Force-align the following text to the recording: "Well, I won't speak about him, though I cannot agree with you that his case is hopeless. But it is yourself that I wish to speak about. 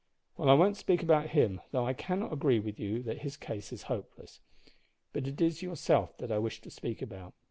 "Well, 0.35 0.49
I 0.49 0.55
won't 0.55 0.77
speak 0.77 1.03
about 1.03 1.29
him, 1.29 1.61
though 1.69 1.85
I 1.85 1.93
cannot 1.93 2.33
agree 2.33 2.59
with 2.59 2.79
you 2.79 3.03
that 3.03 3.19
his 3.19 3.37
case 3.37 3.71
is 3.71 3.83
hopeless. 3.83 4.39
But 5.13 5.27
it 5.27 5.39
is 5.39 5.61
yourself 5.61 6.17
that 6.17 6.31
I 6.31 6.39
wish 6.39 6.59
to 6.61 6.71
speak 6.71 7.03
about. 7.03 7.35